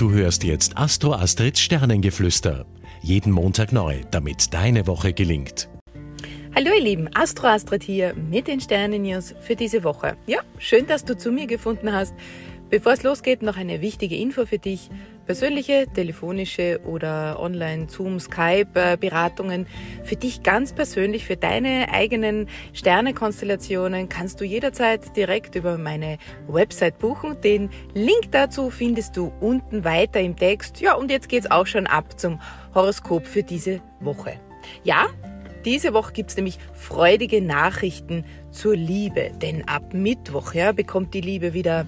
Du 0.00 0.12
hörst 0.12 0.44
jetzt 0.44 0.78
Astro 0.78 1.12
Astrids 1.12 1.60
Sternengeflüster. 1.60 2.64
Jeden 3.02 3.30
Montag 3.30 3.70
neu, 3.70 4.00
damit 4.10 4.54
deine 4.54 4.86
Woche 4.86 5.12
gelingt. 5.12 5.68
Hallo 6.54 6.70
ihr 6.74 6.82
Lieben, 6.82 7.10
Astro 7.12 7.48
Astrid 7.48 7.82
hier 7.82 8.14
mit 8.14 8.48
den 8.48 8.62
Sternen-News 8.62 9.34
für 9.42 9.56
diese 9.56 9.84
Woche. 9.84 10.16
Ja, 10.26 10.38
schön, 10.56 10.86
dass 10.86 11.04
du 11.04 11.18
zu 11.18 11.30
mir 11.30 11.46
gefunden 11.46 11.92
hast. 11.92 12.14
Bevor 12.70 12.92
es 12.92 13.02
losgeht, 13.02 13.42
noch 13.42 13.56
eine 13.56 13.80
wichtige 13.80 14.14
Info 14.16 14.46
für 14.46 14.58
dich. 14.58 14.90
Persönliche, 15.26 15.86
telefonische 15.92 16.80
oder 16.84 17.40
online 17.40 17.88
Zoom, 17.88 18.20
Skype 18.20 18.68
äh, 18.74 18.96
Beratungen 18.96 19.66
für 20.04 20.14
dich 20.14 20.44
ganz 20.44 20.72
persönlich, 20.72 21.24
für 21.24 21.36
deine 21.36 21.88
eigenen 21.92 22.48
Sternekonstellationen 22.72 24.08
kannst 24.08 24.40
du 24.40 24.44
jederzeit 24.44 25.16
direkt 25.16 25.56
über 25.56 25.78
meine 25.78 26.18
Website 26.46 26.98
buchen. 26.98 27.40
Den 27.40 27.70
Link 27.92 28.30
dazu 28.30 28.70
findest 28.70 29.16
du 29.16 29.32
unten 29.40 29.82
weiter 29.82 30.20
im 30.20 30.36
Text. 30.36 30.80
Ja, 30.80 30.94
und 30.94 31.10
jetzt 31.10 31.28
geht's 31.28 31.50
auch 31.50 31.66
schon 31.66 31.88
ab 31.88 32.20
zum 32.20 32.40
Horoskop 32.72 33.26
für 33.26 33.42
diese 33.42 33.80
Woche. 33.98 34.38
Ja, 34.84 35.08
diese 35.64 35.92
Woche 35.94 36.12
gibt's 36.12 36.36
nämlich 36.36 36.58
freudige 36.72 37.42
Nachrichten 37.42 38.24
zur 38.50 38.74
Liebe, 38.76 39.30
denn 39.40 39.66
ab 39.68 39.94
Mittwoch 39.94 40.54
ja, 40.54 40.72
bekommt 40.72 41.14
die 41.14 41.20
Liebe 41.20 41.52
wieder 41.52 41.86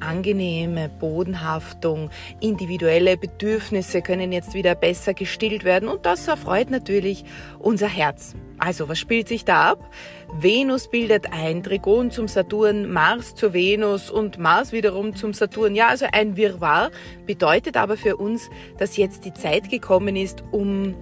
angenehme 0.00 0.88
Bodenhaftung, 0.88 2.10
individuelle 2.40 3.16
Bedürfnisse 3.16 4.02
können 4.02 4.32
jetzt 4.32 4.54
wieder 4.54 4.74
besser 4.74 5.14
gestillt 5.14 5.64
werden 5.64 5.88
und 5.88 6.06
das 6.06 6.28
erfreut 6.28 6.70
natürlich 6.70 7.24
unser 7.58 7.88
Herz. 7.88 8.34
Also, 8.58 8.88
was 8.88 8.98
spielt 8.98 9.28
sich 9.28 9.44
da 9.44 9.72
ab? 9.72 9.90
Venus 10.32 10.88
bildet 10.88 11.32
ein 11.32 11.62
Trigon 11.62 12.10
zum 12.10 12.28
Saturn, 12.28 12.90
Mars 12.90 13.34
zur 13.34 13.52
Venus 13.52 14.10
und 14.10 14.38
Mars 14.38 14.72
wiederum 14.72 15.14
zum 15.14 15.32
Saturn. 15.32 15.74
Ja, 15.74 15.88
also 15.88 16.06
ein 16.12 16.36
Wirrwarr 16.36 16.90
bedeutet 17.26 17.76
aber 17.76 17.96
für 17.96 18.16
uns, 18.16 18.48
dass 18.78 18.96
jetzt 18.96 19.24
die 19.24 19.34
Zeit 19.34 19.70
gekommen 19.70 20.16
ist, 20.16 20.44
um 20.52 20.94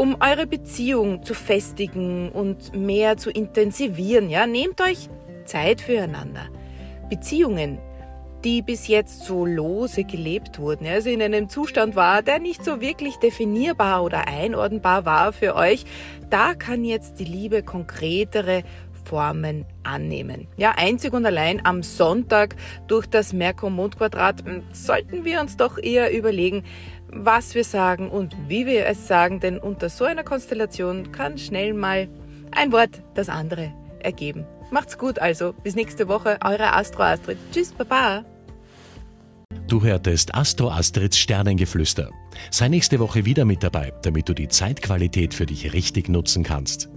um 0.00 0.16
eure 0.20 0.46
Beziehung 0.46 1.24
zu 1.24 1.34
festigen 1.34 2.30
und 2.30 2.74
mehr 2.74 3.18
zu 3.18 3.30
intensivieren. 3.30 4.30
Ja, 4.30 4.46
nehmt 4.46 4.80
euch 4.80 5.10
Zeit 5.44 5.82
füreinander. 5.82 6.48
Beziehungen, 7.10 7.78
die 8.42 8.62
bis 8.62 8.88
jetzt 8.88 9.24
so 9.24 9.44
lose 9.44 10.04
gelebt 10.04 10.58
wurden, 10.58 10.86
also 10.86 11.10
in 11.10 11.20
einem 11.20 11.50
Zustand 11.50 11.96
war, 11.96 12.22
der 12.22 12.38
nicht 12.38 12.64
so 12.64 12.80
wirklich 12.80 13.16
definierbar 13.16 14.02
oder 14.02 14.26
einordnbar 14.26 15.04
war 15.04 15.34
für 15.34 15.54
euch, 15.54 15.84
da 16.30 16.54
kann 16.54 16.82
jetzt 16.82 17.20
die 17.20 17.24
Liebe 17.24 17.62
konkretere 17.62 18.62
Formen 19.10 19.64
annehmen. 19.82 20.46
Ja, 20.56 20.74
einzig 20.76 21.12
und 21.12 21.26
allein 21.26 21.66
am 21.66 21.82
Sonntag 21.82 22.54
durch 22.86 23.06
das 23.06 23.32
Merkur-Mond-Quadrat 23.32 24.44
hm, 24.44 24.62
sollten 24.72 25.24
wir 25.24 25.40
uns 25.40 25.56
doch 25.56 25.78
eher 25.78 26.16
überlegen, 26.16 26.62
was 27.08 27.56
wir 27.56 27.64
sagen 27.64 28.08
und 28.08 28.36
wie 28.46 28.66
wir 28.66 28.86
es 28.86 29.08
sagen, 29.08 29.40
denn 29.40 29.58
unter 29.58 29.88
so 29.88 30.04
einer 30.04 30.22
Konstellation 30.22 31.10
kann 31.10 31.38
schnell 31.38 31.74
mal 31.74 32.08
ein 32.52 32.70
Wort 32.70 33.02
das 33.14 33.28
andere 33.28 33.72
ergeben. 33.98 34.46
Macht's 34.70 34.96
gut 34.96 35.18
also. 35.18 35.54
Bis 35.64 35.74
nächste 35.74 36.06
Woche. 36.06 36.38
Eure 36.44 36.72
Astro 36.72 37.02
Astrid. 37.02 37.38
Tschüss, 37.50 37.72
Baba. 37.72 38.24
Du 39.66 39.82
hörtest 39.82 40.36
Astro 40.36 40.70
Astrids 40.70 41.18
Sternengeflüster. 41.18 42.10
Sei 42.52 42.68
nächste 42.68 43.00
Woche 43.00 43.24
wieder 43.24 43.44
mit 43.44 43.64
dabei, 43.64 43.92
damit 44.02 44.28
du 44.28 44.34
die 44.34 44.46
Zeitqualität 44.46 45.34
für 45.34 45.46
dich 45.46 45.72
richtig 45.72 46.08
nutzen 46.08 46.44
kannst. 46.44 46.88